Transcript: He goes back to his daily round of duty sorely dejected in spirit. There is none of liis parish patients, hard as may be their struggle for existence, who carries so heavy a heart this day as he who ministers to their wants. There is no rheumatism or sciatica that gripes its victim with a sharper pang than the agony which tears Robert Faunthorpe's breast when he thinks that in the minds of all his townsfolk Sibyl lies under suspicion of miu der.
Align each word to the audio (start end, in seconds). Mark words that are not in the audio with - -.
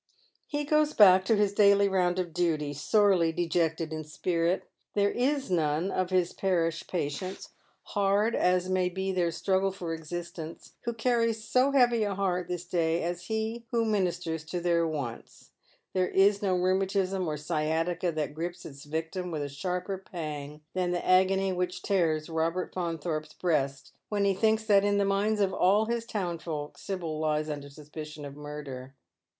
He 0.47 0.63
goes 0.63 0.93
back 0.93 1.25
to 1.25 1.35
his 1.35 1.53
daily 1.53 1.87
round 1.87 2.17
of 2.17 2.33
duty 2.33 2.73
sorely 2.73 3.31
dejected 3.31 3.93
in 3.93 4.03
spirit. 4.03 4.63
There 4.95 5.11
is 5.11 5.51
none 5.51 5.91
of 5.91 6.07
liis 6.07 6.35
parish 6.35 6.87
patients, 6.87 7.49
hard 7.83 8.35
as 8.35 8.67
may 8.67 8.89
be 8.89 9.11
their 9.11 9.29
struggle 9.29 9.71
for 9.71 9.93
existence, 9.93 10.73
who 10.85 10.93
carries 10.95 11.43
so 11.47 11.69
heavy 11.73 12.01
a 12.03 12.15
heart 12.15 12.47
this 12.47 12.65
day 12.65 13.03
as 13.03 13.25
he 13.25 13.67
who 13.69 13.85
ministers 13.85 14.43
to 14.45 14.59
their 14.59 14.87
wants. 14.87 15.51
There 15.93 16.09
is 16.09 16.41
no 16.41 16.55
rheumatism 16.57 17.27
or 17.27 17.37
sciatica 17.37 18.11
that 18.11 18.33
gripes 18.33 18.65
its 18.65 18.85
victim 18.85 19.29
with 19.29 19.43
a 19.43 19.49
sharper 19.49 19.99
pang 19.99 20.61
than 20.73 20.89
the 20.89 21.05
agony 21.05 21.53
which 21.53 21.83
tears 21.83 22.27
Robert 22.27 22.73
Faunthorpe's 22.73 23.33
breast 23.33 23.93
when 24.09 24.25
he 24.25 24.33
thinks 24.33 24.63
that 24.65 24.83
in 24.83 24.97
the 24.97 25.05
minds 25.05 25.41
of 25.41 25.53
all 25.53 25.85
his 25.85 26.07
townsfolk 26.07 26.79
Sibyl 26.79 27.19
lies 27.19 27.51
under 27.51 27.69
suspicion 27.69 28.25
of 28.25 28.33
miu 28.33 28.65
der. 28.65 28.95